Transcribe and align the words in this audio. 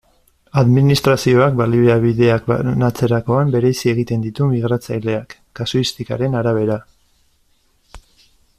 Administrazioak 0.59 1.59
baliabideak 1.59 2.47
banatzerakoan 2.51 3.53
bereizi 3.57 3.91
egiten 3.93 4.25
ditu 4.29 4.49
migratzaileak, 4.55 5.37
kasuistikaren 5.61 6.41
arabera. 6.41 6.79